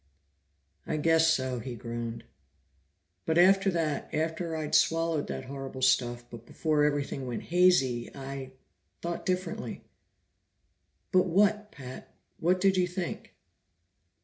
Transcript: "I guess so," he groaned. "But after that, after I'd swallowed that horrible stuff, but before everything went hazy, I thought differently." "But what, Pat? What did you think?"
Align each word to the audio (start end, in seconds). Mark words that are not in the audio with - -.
"I 0.87 0.97
guess 0.97 1.27
so," 1.31 1.59
he 1.59 1.75
groaned. 1.75 2.23
"But 3.27 3.37
after 3.37 3.69
that, 3.69 4.11
after 4.11 4.55
I'd 4.55 4.73
swallowed 4.73 5.27
that 5.27 5.45
horrible 5.45 5.83
stuff, 5.83 6.25
but 6.31 6.47
before 6.47 6.83
everything 6.83 7.27
went 7.27 7.43
hazy, 7.43 8.09
I 8.15 8.53
thought 9.03 9.27
differently." 9.27 9.83
"But 11.11 11.27
what, 11.27 11.71
Pat? 11.71 12.15
What 12.39 12.59
did 12.59 12.77
you 12.77 12.87
think?" 12.87 13.35